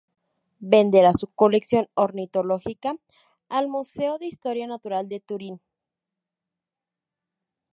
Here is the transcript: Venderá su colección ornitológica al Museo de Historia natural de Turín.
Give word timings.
Venderá 0.71 1.13
su 1.13 1.27
colección 1.27 1.87
ornitológica 1.93 2.95
al 3.49 3.67
Museo 3.67 4.17
de 4.17 4.25
Historia 4.25 4.65
natural 4.65 5.07
de 5.07 5.19
Turín. 5.19 5.61